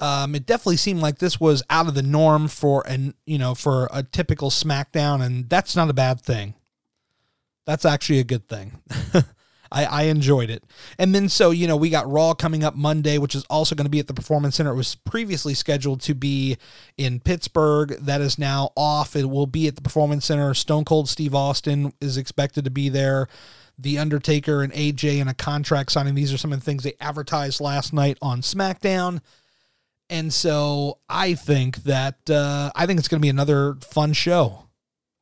um, 0.00 0.34
it 0.34 0.44
definitely 0.44 0.76
seemed 0.76 1.00
like 1.00 1.18
this 1.18 1.38
was 1.38 1.62
out 1.70 1.86
of 1.86 1.94
the 1.94 2.02
norm 2.02 2.48
for 2.48 2.84
an 2.88 3.14
you 3.26 3.38
know 3.38 3.54
for 3.54 3.88
a 3.92 4.02
typical 4.02 4.50
SmackDown, 4.50 5.24
and 5.24 5.48
that's 5.48 5.76
not 5.76 5.88
a 5.88 5.92
bad 5.94 6.20
thing. 6.20 6.54
That's 7.64 7.84
actually 7.84 8.18
a 8.18 8.24
good 8.24 8.48
thing. 8.48 8.82
I, 9.70 9.84
I 9.84 10.02
enjoyed 10.02 10.50
it. 10.50 10.64
And 10.98 11.14
then 11.14 11.28
so, 11.30 11.50
you 11.50 11.66
know, 11.66 11.76
we 11.76 11.88
got 11.88 12.10
Raw 12.10 12.34
coming 12.34 12.62
up 12.62 12.74
Monday, 12.74 13.16
which 13.16 13.34
is 13.34 13.44
also 13.44 13.74
going 13.74 13.86
to 13.86 13.90
be 13.90 14.00
at 14.00 14.06
the 14.06 14.12
Performance 14.12 14.56
Center. 14.56 14.72
It 14.72 14.76
was 14.76 14.96
previously 14.96 15.54
scheduled 15.54 16.02
to 16.02 16.14
be 16.14 16.58
in 16.98 17.20
Pittsburgh. 17.20 17.96
That 18.00 18.20
is 18.20 18.38
now 18.38 18.72
off. 18.76 19.16
It 19.16 19.30
will 19.30 19.46
be 19.46 19.68
at 19.68 19.76
the 19.76 19.80
Performance 19.80 20.26
Center. 20.26 20.52
Stone 20.52 20.84
Cold 20.84 21.08
Steve 21.08 21.34
Austin 21.34 21.94
is 22.02 22.18
expected 22.18 22.64
to 22.64 22.70
be 22.70 22.90
there. 22.90 23.28
The 23.78 23.98
Undertaker 23.98 24.62
and 24.62 24.72
AJ 24.72 25.18
in 25.18 25.28
a 25.28 25.34
contract 25.34 25.92
signing. 25.92 26.14
These 26.14 26.32
are 26.32 26.38
some 26.38 26.52
of 26.52 26.60
the 26.60 26.64
things 26.64 26.82
they 26.82 26.94
advertised 27.00 27.60
last 27.60 27.92
night 27.92 28.18
on 28.22 28.40
SmackDown. 28.40 29.20
And 30.10 30.32
so 30.32 30.98
I 31.08 31.34
think 31.34 31.84
that 31.84 32.28
uh, 32.28 32.70
I 32.74 32.86
think 32.86 32.98
it's 32.98 33.08
going 33.08 33.20
to 33.20 33.24
be 33.24 33.30
another 33.30 33.76
fun 33.80 34.12
show. 34.12 34.68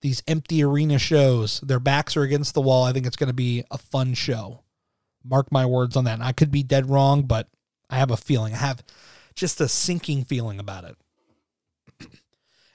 These 0.02 0.22
empty 0.26 0.64
arena 0.64 0.98
shows, 0.98 1.60
their 1.60 1.78
backs 1.78 2.16
are 2.16 2.22
against 2.22 2.54
the 2.54 2.60
wall. 2.60 2.84
I 2.84 2.92
think 2.92 3.06
it's 3.06 3.16
going 3.16 3.28
to 3.28 3.34
be 3.34 3.64
a 3.70 3.78
fun 3.78 4.14
show. 4.14 4.64
Mark 5.22 5.52
my 5.52 5.66
words 5.66 5.96
on 5.96 6.04
that. 6.04 6.14
And 6.14 6.22
I 6.24 6.32
could 6.32 6.50
be 6.50 6.62
dead 6.62 6.88
wrong, 6.88 7.22
but 7.22 7.48
I 7.90 7.98
have 7.98 8.10
a 8.10 8.16
feeling. 8.16 8.54
I 8.54 8.58
have 8.58 8.82
just 9.34 9.60
a 9.60 9.68
sinking 9.68 10.24
feeling 10.24 10.58
about 10.58 10.84
it. 10.84 10.96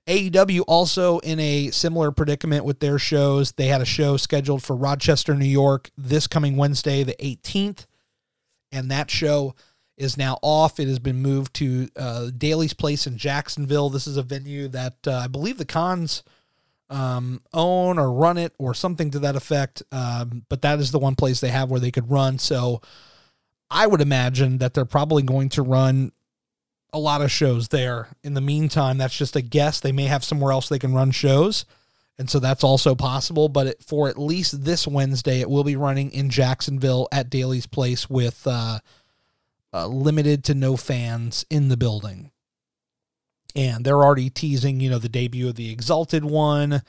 AEW 0.08 0.64
also 0.68 1.20
in 1.20 1.40
a 1.40 1.72
similar 1.72 2.12
predicament 2.12 2.64
with 2.64 2.80
their 2.80 3.00
shows. 3.00 3.54
They 3.54 3.68
had 3.68 3.82
a 3.82 3.86
show 3.86 4.18
scheduled 4.18 4.64
for 4.64 4.76
Rochester, 4.76 5.34
New 5.34 5.46
York 5.46 5.90
this 5.98 6.28
coming 6.28 6.58
Wednesday, 6.58 7.04
the 7.04 7.16
18th. 7.20 7.88
And 8.72 8.92
that 8.92 9.10
show 9.10 9.56
is 9.98 10.18
now 10.18 10.38
off. 10.42 10.80
It 10.80 10.88
has 10.88 11.00
been 11.00 11.22
moved 11.22 11.56
to 11.56 11.90
uh, 11.96 12.30
Daly's 12.38 12.74
Place 12.74 13.08
in 13.08 13.18
Jacksonville. 13.18 13.90
This 13.90 14.06
is 14.06 14.18
a 14.18 14.24
venue 14.24 14.68
that 14.68 14.96
uh, 15.08 15.22
I 15.24 15.28
believe 15.28 15.58
the 15.58 15.66
Khans 15.66 16.24
um, 16.90 17.42
own 17.52 17.98
or 17.98 18.12
run 18.12 18.38
it 18.38 18.54
or 18.60 18.74
something 18.76 19.10
to 19.12 19.20
that 19.20 19.36
effect. 19.36 19.82
Um, 19.92 20.46
but 20.50 20.62
that 20.62 20.80
is 20.80 20.92
the 20.92 21.00
one 21.00 21.16
place 21.16 21.40
they 21.40 21.50
have 21.50 21.72
where 21.72 21.80
they 21.80 21.92
could 21.92 22.12
run. 22.12 22.38
So 22.38 22.82
I 23.72 23.88
would 23.88 24.02
imagine 24.02 24.60
that 24.60 24.76
they're 24.76 24.86
probably 24.86 25.24
going 25.24 25.50
to 25.50 25.64
run 25.64 26.12
a 26.96 27.00
lot 27.00 27.22
of 27.22 27.30
shows 27.30 27.68
there. 27.68 28.08
In 28.24 28.36
the 28.36 28.42
meantime, 28.42 28.98
that's 28.98 29.18
just 29.18 29.36
a 29.36 29.42
guess. 29.42 29.82
They 29.82 29.92
may 29.92 30.06
have 30.06 30.24
somewhere 30.24 30.54
else 30.54 30.70
they 30.70 30.80
can 30.80 30.94
run 30.94 31.12
shows. 31.12 31.66
And 32.18 32.30
so 32.30 32.40
that's 32.40 32.64
also 32.64 32.96
possible. 32.96 33.50
But 33.50 33.68
it, 33.68 33.84
for 33.84 34.08
at 34.08 34.18
least 34.18 34.64
this 34.64 34.88
Wednesday, 34.88 35.42
it 35.42 35.50
will 35.50 35.66
be 35.66 35.76
running 35.76 36.10
in 36.12 36.30
Jacksonville 36.30 37.10
at 37.12 37.30
Daly's 37.30 37.68
Place 37.68 38.10
with 38.10 38.48
uh, 38.48 38.80
uh, 39.74 39.88
limited 39.88 40.46
to 40.46 40.54
no 40.54 40.78
fans 40.78 41.46
in 41.50 41.68
the 41.68 41.76
building. 41.76 42.32
And 43.58 43.84
they're 43.84 44.02
already 44.02 44.30
teasing, 44.30 44.80
you 44.80 44.90
know, 44.90 45.00
the 45.00 45.10
debut 45.10 45.50
of 45.50 45.56
the 45.56 45.74
Exalted 45.74 46.24
one. 46.24 46.82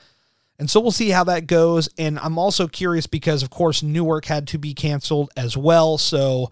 And 0.57 0.69
so 0.69 0.79
we'll 0.79 0.91
see 0.91 1.09
how 1.09 1.25
that 1.25 1.47
goes. 1.47 1.89
And 1.97 2.17
I'm 2.19 2.37
also 2.37 2.69
curious 2.69 3.07
because, 3.07 3.43
of 3.43 3.49
course, 3.49 3.83
Newark 3.83 4.23
had 4.25 4.47
to 4.47 4.57
be 4.57 4.73
canceled 4.73 5.31
as 5.35 5.57
well. 5.57 5.97
So 5.97 6.49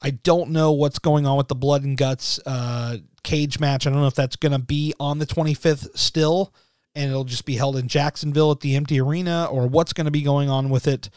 I 0.00 0.10
don't 0.10 0.50
know 0.50 0.72
what's 0.72 0.98
going 0.98 1.26
on 1.26 1.36
with 1.36 1.48
the 1.48 1.54
Blood 1.54 1.84
and 1.84 1.96
Guts 1.96 2.38
uh, 2.46 2.98
cage 3.22 3.58
match. 3.58 3.86
I 3.86 3.90
don't 3.90 4.00
know 4.00 4.06
if 4.06 4.14
that's 4.14 4.36
going 4.36 4.52
to 4.52 4.58
be 4.58 4.94
on 5.00 5.18
the 5.18 5.26
25th 5.26 5.96
still, 5.96 6.54
and 6.94 7.10
it'll 7.10 7.24
just 7.24 7.44
be 7.44 7.56
held 7.56 7.76
in 7.76 7.88
Jacksonville 7.88 8.52
at 8.52 8.60
the 8.60 8.76
empty 8.76 9.00
arena, 9.00 9.48
or 9.50 9.66
what's 9.66 9.92
going 9.92 10.04
to 10.04 10.10
be 10.10 10.22
going 10.22 10.48
on 10.48 10.70
with 10.70 10.86
it. 10.86 11.10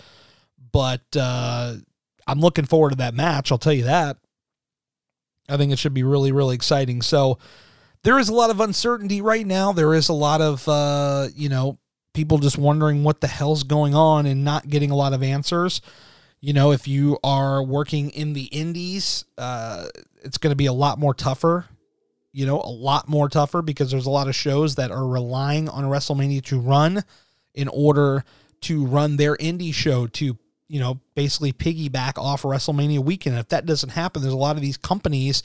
But 0.72 1.06
uh, 1.16 1.76
I'm 2.28 2.40
looking 2.40 2.66
forward 2.66 2.92
to 2.92 2.96
that 2.98 3.14
match. 3.14 3.52
I'll 3.52 3.58
tell 3.58 3.74
you 3.74 3.84
that. 3.84 4.18
I 5.48 5.58
think 5.58 5.72
it 5.72 5.80
should 5.80 5.94
be 5.94 6.04
really, 6.04 6.32
really 6.32 6.56
exciting. 6.56 7.02
So 7.02 7.38
there 8.04 8.18
is 8.18 8.30
a 8.30 8.34
lot 8.34 8.50
of 8.50 8.62
uncertainty 8.62 9.22
right 9.22 9.46
now. 9.46 9.74
There 9.74 9.94
is 9.94 10.10
a 10.10 10.14
lot 10.14 10.42
of, 10.42 10.68
uh, 10.68 11.28
you 11.36 11.50
know, 11.50 11.78
people 12.14 12.38
just 12.38 12.58
wondering 12.58 13.04
what 13.04 13.22
the 13.22 13.28
hell's 13.28 13.64
going 13.64 13.94
on 13.94 14.26
and 14.26 14.44
not 14.44 14.68
getting 14.68 14.92
a 14.92 14.96
lot 14.96 15.14
of 15.14 15.24
answers. 15.24 15.82
You 16.42 16.54
know, 16.54 16.72
if 16.72 16.88
you 16.88 17.20
are 17.24 17.62
working 17.62 18.10
in 18.10 18.34
the 18.34 18.46
indies, 18.46 19.26
uh, 19.38 19.86
it's 20.24 20.40
going 20.40 20.52
to 20.52 20.56
be 20.56 20.66
a 20.66 20.74
lot 20.74 20.98
more 20.98 21.14
tougher. 21.14 21.68
You 22.34 22.46
know, 22.46 22.60
a 22.62 22.72
lot 22.72 23.08
more 23.08 23.30
tougher 23.30 23.62
because 23.62 23.92
there's 23.92 24.08
a 24.08 24.12
lot 24.12 24.28
of 24.28 24.36
shows 24.36 24.76
that 24.76 24.90
are 24.90 25.06
relying 25.06 25.70
on 25.70 25.84
WrestleMania 25.84 26.44
to 26.46 26.60
run 26.60 27.04
in 27.54 27.68
order 27.68 28.24
to 28.62 28.86
run 28.86 29.18
their 29.18 29.36
indie 29.36 29.74
show 29.74 30.08
to, 30.08 30.38
you 30.68 30.80
know, 30.80 31.00
basically 31.14 31.52
piggyback 31.52 32.18
off 32.18 32.44
WrestleMania 32.44 33.00
weekend. 33.00 33.38
If 33.38 33.50
that 33.50 33.66
doesn't 33.66 33.90
happen, 33.90 34.22
there's 34.22 34.34
a 34.34 34.38
lot 34.38 34.56
of 34.56 34.62
these 34.62 34.78
companies 34.78 35.44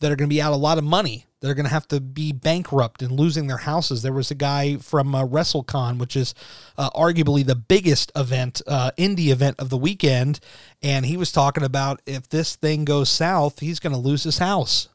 that 0.00 0.12
are 0.12 0.16
going 0.16 0.28
to 0.28 0.34
be 0.34 0.42
out 0.42 0.52
a 0.52 0.56
lot 0.56 0.78
of 0.78 0.84
money. 0.84 1.26
that 1.40 1.50
are 1.50 1.54
going 1.54 1.66
to 1.66 1.72
have 1.72 1.86
to 1.88 2.00
be 2.00 2.32
bankrupt 2.32 3.02
and 3.02 3.12
losing 3.12 3.46
their 3.46 3.58
houses. 3.58 4.02
There 4.02 4.12
was 4.12 4.30
a 4.30 4.34
guy 4.34 4.78
from 4.78 5.14
uh, 5.14 5.24
WrestleCon, 5.24 5.98
which 5.98 6.16
is 6.16 6.34
uh, 6.78 6.90
arguably 6.90 7.44
the 7.44 7.54
biggest 7.54 8.10
event, 8.16 8.62
uh, 8.66 8.90
indie 8.96 9.28
event 9.30 9.60
of 9.60 9.68
the 9.68 9.76
weekend, 9.76 10.40
and 10.82 11.04
he 11.04 11.16
was 11.16 11.30
talking 11.30 11.62
about 11.62 12.00
if 12.06 12.28
this 12.28 12.56
thing 12.56 12.84
goes 12.84 13.10
south, 13.10 13.60
he's 13.60 13.80
going 13.80 13.92
to 13.92 13.98
lose 13.98 14.24
his 14.24 14.38
house. 14.38 14.88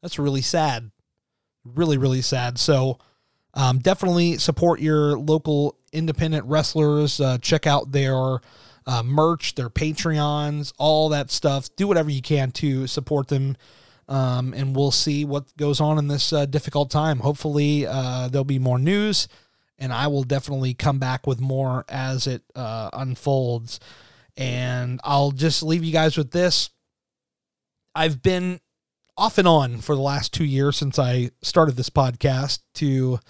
That's 0.00 0.18
really 0.18 0.42
sad. 0.42 0.90
Really, 1.64 1.98
really 1.98 2.22
sad. 2.22 2.58
So, 2.58 2.98
um, 3.52 3.78
definitely 3.80 4.38
support 4.38 4.80
your 4.80 5.18
local 5.18 5.76
independent 5.92 6.46
wrestlers. 6.46 7.20
Uh, 7.20 7.36
check 7.38 7.66
out 7.66 7.90
their 7.90 8.38
uh, 8.86 9.02
merch, 9.02 9.56
their 9.56 9.68
Patreons, 9.68 10.72
all 10.78 11.08
that 11.08 11.30
stuff. 11.32 11.68
Do 11.74 11.88
whatever 11.88 12.10
you 12.10 12.22
can 12.22 12.52
to 12.52 12.86
support 12.86 13.28
them 13.28 13.56
um, 14.10 14.52
and 14.54 14.74
we'll 14.74 14.90
see 14.90 15.24
what 15.24 15.56
goes 15.56 15.80
on 15.80 15.96
in 15.96 16.08
this 16.08 16.32
uh, 16.32 16.44
difficult 16.44 16.90
time. 16.90 17.20
Hopefully, 17.20 17.86
uh, 17.86 18.28
there'll 18.28 18.44
be 18.44 18.58
more 18.58 18.78
news, 18.78 19.28
and 19.78 19.92
I 19.92 20.08
will 20.08 20.24
definitely 20.24 20.74
come 20.74 20.98
back 20.98 21.28
with 21.28 21.40
more 21.40 21.84
as 21.88 22.26
it 22.26 22.42
uh, 22.56 22.90
unfolds. 22.92 23.78
And 24.36 25.00
I'll 25.04 25.30
just 25.30 25.62
leave 25.62 25.84
you 25.84 25.92
guys 25.92 26.16
with 26.16 26.32
this. 26.32 26.70
I've 27.94 28.20
been 28.20 28.60
off 29.16 29.38
and 29.38 29.46
on 29.46 29.80
for 29.80 29.94
the 29.94 30.00
last 30.00 30.34
two 30.34 30.44
years 30.44 30.76
since 30.76 30.98
I 30.98 31.30
started 31.42 31.76
this 31.76 31.90
podcast 31.90 32.60
to, 32.74 33.20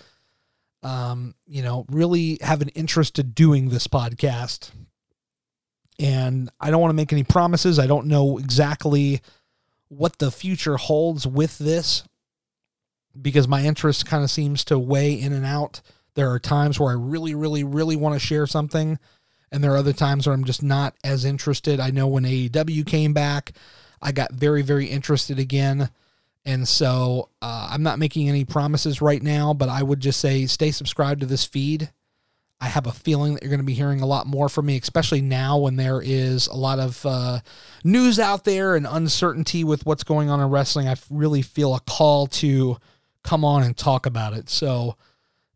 um, 0.82 1.34
you 1.46 1.62
know, 1.62 1.84
really 1.90 2.38
have 2.40 2.62
an 2.62 2.68
interest 2.70 3.18
in 3.18 3.32
doing 3.32 3.68
this 3.68 3.86
podcast. 3.86 4.70
And 5.98 6.48
I 6.58 6.70
don't 6.70 6.80
want 6.80 6.90
to 6.90 6.96
make 6.96 7.12
any 7.12 7.24
promises. 7.24 7.78
I 7.78 7.86
don't 7.86 8.06
know 8.06 8.38
exactly 8.38 9.20
what 9.90 10.18
the 10.18 10.30
future 10.30 10.78
holds 10.78 11.26
with 11.26 11.58
this. 11.58 12.04
because 13.20 13.48
my 13.48 13.64
interest 13.64 14.06
kind 14.06 14.22
of 14.22 14.30
seems 14.30 14.64
to 14.64 14.78
weigh 14.78 15.12
in 15.12 15.32
and 15.32 15.44
out. 15.44 15.80
There 16.14 16.30
are 16.30 16.38
times 16.38 16.78
where 16.78 16.90
I 16.90 16.96
really, 16.96 17.34
really, 17.34 17.64
really 17.64 17.96
want 17.96 18.14
to 18.14 18.24
share 18.24 18.46
something, 18.46 18.98
and 19.50 19.62
there 19.64 19.72
are 19.72 19.76
other 19.76 19.92
times 19.92 20.26
where 20.26 20.34
I'm 20.34 20.44
just 20.44 20.62
not 20.62 20.94
as 21.02 21.24
interested. 21.24 21.80
I 21.80 21.90
know 21.90 22.06
when 22.06 22.22
AEW 22.24 22.86
came 22.86 23.12
back, 23.12 23.52
I 24.00 24.12
got 24.12 24.32
very, 24.32 24.62
very 24.62 24.86
interested 24.86 25.38
again. 25.40 25.90
And 26.44 26.66
so 26.68 27.28
uh, 27.42 27.68
I'm 27.72 27.82
not 27.82 27.98
making 27.98 28.28
any 28.28 28.44
promises 28.44 29.02
right 29.02 29.22
now, 29.22 29.52
but 29.52 29.68
I 29.68 29.82
would 29.82 30.00
just 30.00 30.20
say 30.20 30.46
stay 30.46 30.70
subscribed 30.70 31.20
to 31.20 31.26
this 31.26 31.44
feed. 31.44 31.90
I 32.60 32.66
have 32.66 32.86
a 32.86 32.92
feeling 32.92 33.34
that 33.34 33.42
you're 33.42 33.50
going 33.50 33.60
to 33.60 33.64
be 33.64 33.74
hearing 33.74 34.02
a 34.02 34.06
lot 34.06 34.26
more 34.26 34.48
from 34.50 34.66
me, 34.66 34.76
especially 34.76 35.22
now 35.22 35.56
when 35.56 35.76
there 35.76 36.02
is 36.02 36.46
a 36.46 36.56
lot 36.56 36.78
of 36.78 37.04
uh, 37.06 37.40
news 37.84 38.18
out 38.18 38.44
there 38.44 38.76
and 38.76 38.86
uncertainty 38.88 39.64
with 39.64 39.86
what's 39.86 40.04
going 40.04 40.28
on 40.28 40.40
in 40.40 40.50
wrestling. 40.50 40.86
I 40.86 40.96
really 41.08 41.40
feel 41.40 41.74
a 41.74 41.80
call 41.80 42.26
to 42.26 42.76
come 43.24 43.44
on 43.44 43.62
and 43.62 43.76
talk 43.76 44.04
about 44.04 44.34
it. 44.34 44.50
So, 44.50 44.96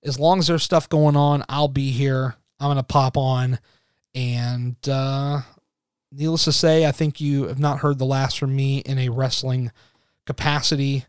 as 0.02 0.18
long 0.18 0.38
as 0.38 0.46
there's 0.46 0.62
stuff 0.62 0.88
going 0.88 1.16
on, 1.16 1.44
I'll 1.48 1.68
be 1.68 1.90
here. 1.90 2.36
I'm 2.60 2.68
going 2.68 2.76
to 2.76 2.82
pop 2.82 3.16
on. 3.16 3.58
And 4.14 4.76
uh, 4.88 5.40
needless 6.12 6.44
to 6.44 6.52
say, 6.52 6.86
I 6.86 6.92
think 6.92 7.20
you 7.20 7.48
have 7.48 7.58
not 7.58 7.80
heard 7.80 7.98
the 7.98 8.04
last 8.04 8.38
from 8.38 8.54
me 8.54 8.78
in 8.78 8.98
a 8.98 9.08
wrestling 9.08 9.72
capacity. 10.26 11.04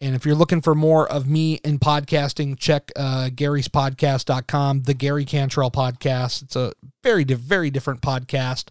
And 0.00 0.14
if 0.14 0.26
you're 0.26 0.34
looking 0.34 0.60
for 0.60 0.74
more 0.74 1.10
of 1.10 1.26
me 1.26 1.54
in 1.64 1.78
podcasting, 1.78 2.58
check 2.58 2.92
uh, 2.96 3.30
Gary's 3.34 3.68
podcast.com, 3.68 4.82
the 4.82 4.92
Gary 4.92 5.24
Cantrell 5.24 5.70
podcast. 5.70 6.42
It's 6.42 6.56
a 6.56 6.72
very, 7.02 7.24
very 7.24 7.70
different 7.70 8.02
podcast. 8.02 8.66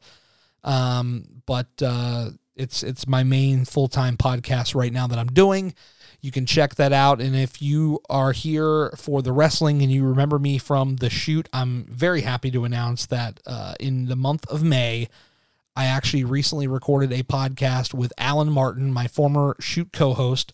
Um, 0.64 1.26
but 1.46 1.68
uh, 1.82 2.30
it's 2.56 2.84
it's 2.84 3.08
my 3.08 3.24
main 3.24 3.66
full 3.66 3.88
time 3.88 4.18
podcast 4.18 4.76
right 4.76 4.94
now 4.94 5.08
that 5.08 5.18
I'm 5.18 5.28
doing. 5.28 5.74
You 6.22 6.32
can 6.32 6.46
check 6.46 6.76
that 6.76 6.94
out. 6.94 7.22
And 7.22 7.36
if 7.36 7.62
you 7.62 8.00
are 8.10 8.32
here 8.32 8.92
for 8.98 9.22
the 9.22 9.32
wrestling 9.32 9.82
and 9.82 9.92
you 9.92 10.04
remember 10.06 10.40
me 10.40 10.58
from 10.58 10.98
the 10.98 11.10
shoot, 11.10 11.48
I'm 11.54 11.86
very 11.86 12.22
happy 12.22 12.50
to 12.52 12.66
announce 12.66 13.06
that 13.08 13.40
uh, 13.46 13.76
in 13.80 14.06
the 14.06 14.16
month 14.16 14.48
of 14.48 14.64
May, 14.64 15.08
I 15.76 15.86
actually 15.86 16.24
recently 16.24 16.68
recorded 16.68 17.12
a 17.12 17.24
podcast 17.24 17.94
with 17.94 18.14
Alan 18.18 18.52
Martin, 18.52 18.92
my 18.92 19.08
former 19.08 19.56
shoot 19.60 19.92
co 19.92 20.14
host 20.14 20.52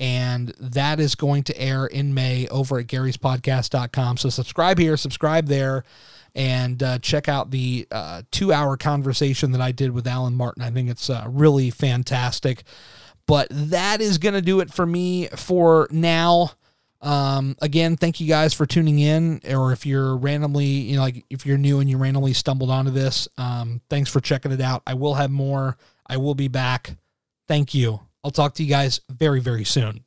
and 0.00 0.52
that 0.58 0.98
is 0.98 1.14
going 1.14 1.44
to 1.44 1.58
air 1.58 1.86
in 1.86 2.14
May 2.14 2.48
over 2.48 2.78
at 2.78 2.86
garyspodcast.com. 2.86 4.16
So 4.16 4.28
subscribe 4.28 4.78
here, 4.78 4.96
subscribe 4.96 5.46
there, 5.46 5.84
and 6.34 6.82
uh, 6.82 6.98
check 6.98 7.28
out 7.28 7.50
the 7.50 7.86
uh, 7.90 8.22
two 8.30 8.52
hour 8.52 8.76
conversation 8.76 9.52
that 9.52 9.60
I 9.60 9.72
did 9.72 9.92
with 9.92 10.06
Alan 10.06 10.34
Martin. 10.34 10.62
I 10.62 10.70
think 10.70 10.90
it's 10.90 11.08
uh, 11.08 11.24
really 11.28 11.70
fantastic. 11.70 12.64
But 13.26 13.48
that 13.50 14.00
is 14.00 14.18
going 14.18 14.34
to 14.34 14.42
do 14.42 14.60
it 14.60 14.72
for 14.72 14.84
me 14.84 15.28
for 15.28 15.88
now. 15.90 16.50
Um, 17.00 17.56
again, 17.60 17.96
thank 17.96 18.20
you 18.20 18.26
guys 18.26 18.52
for 18.52 18.66
tuning 18.66 18.98
in. 18.98 19.40
Or 19.48 19.72
if 19.72 19.86
you're 19.86 20.16
randomly, 20.16 20.66
you 20.66 20.96
know, 20.96 21.02
like 21.02 21.24
if 21.30 21.46
you're 21.46 21.58
new 21.58 21.80
and 21.80 21.88
you 21.88 21.96
randomly 21.98 22.32
stumbled 22.32 22.70
onto 22.70 22.90
this, 22.90 23.28
um, 23.38 23.80
thanks 23.88 24.10
for 24.10 24.20
checking 24.20 24.52
it 24.52 24.60
out. 24.60 24.82
I 24.86 24.94
will 24.94 25.14
have 25.14 25.30
more. 25.30 25.76
I 26.06 26.16
will 26.16 26.34
be 26.34 26.48
back. 26.48 26.96
Thank 27.46 27.74
you. 27.74 28.00
I'll 28.24 28.30
talk 28.30 28.54
to 28.54 28.64
you 28.64 28.70
guys 28.70 29.00
very, 29.10 29.40
very 29.40 29.64
soon. 29.64 30.03